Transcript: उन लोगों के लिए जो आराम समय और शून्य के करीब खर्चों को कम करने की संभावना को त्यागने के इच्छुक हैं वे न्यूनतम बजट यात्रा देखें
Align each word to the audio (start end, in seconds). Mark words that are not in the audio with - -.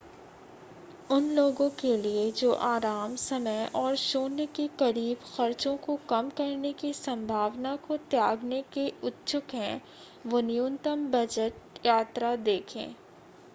उन 1.11 1.23
लोगों 1.31 1.69
के 1.69 1.95
लिए 1.97 2.31
जो 2.31 2.51
आराम 2.67 3.15
समय 3.15 3.69
और 3.75 3.95
शून्य 3.95 4.45
के 4.55 4.67
करीब 4.79 5.17
खर्चों 5.27 5.75
को 5.77 5.95
कम 6.09 6.29
करने 6.29 6.71
की 6.73 6.93
संभावना 6.93 7.75
को 7.87 7.97
त्यागने 8.09 8.61
के 8.73 8.87
इच्छुक 9.07 9.53
हैं 9.53 9.81
वे 10.25 10.41
न्यूनतम 10.41 11.05
बजट 11.11 11.85
यात्रा 11.85 12.35
देखें 12.41 12.95